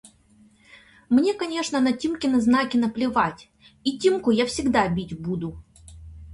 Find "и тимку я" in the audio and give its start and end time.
3.83-4.47